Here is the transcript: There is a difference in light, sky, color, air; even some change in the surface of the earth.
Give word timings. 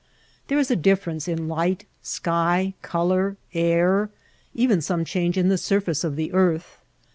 There 0.47 0.57
is 0.57 0.71
a 0.71 0.75
difference 0.75 1.27
in 1.27 1.47
light, 1.47 1.85
sky, 2.01 2.73
color, 2.81 3.37
air; 3.53 4.09
even 4.55 4.81
some 4.81 5.05
change 5.05 5.37
in 5.37 5.49
the 5.49 5.59
surface 5.59 6.03
of 6.03 6.15
the 6.15 6.33
earth. 6.33 6.79